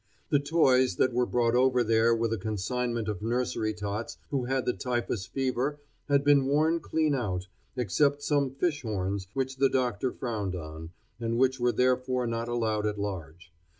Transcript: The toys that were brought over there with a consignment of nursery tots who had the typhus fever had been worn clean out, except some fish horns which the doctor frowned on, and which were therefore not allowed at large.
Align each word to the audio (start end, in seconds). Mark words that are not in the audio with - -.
The 0.31 0.39
toys 0.39 0.95
that 0.95 1.13
were 1.13 1.27
brought 1.27 1.53
over 1.53 1.83
there 1.83 2.15
with 2.15 2.33
a 2.33 2.37
consignment 2.39 3.07
of 3.07 3.21
nursery 3.21 3.71
tots 3.71 4.17
who 4.31 4.45
had 4.45 4.65
the 4.65 4.73
typhus 4.73 5.27
fever 5.27 5.79
had 6.09 6.23
been 6.23 6.47
worn 6.47 6.79
clean 6.79 7.13
out, 7.13 7.45
except 7.75 8.23
some 8.23 8.49
fish 8.49 8.81
horns 8.81 9.27
which 9.35 9.57
the 9.57 9.69
doctor 9.69 10.11
frowned 10.11 10.55
on, 10.55 10.89
and 11.19 11.37
which 11.37 11.59
were 11.59 11.71
therefore 11.71 12.25
not 12.25 12.47
allowed 12.47 12.87
at 12.87 12.97
large. 12.99 13.53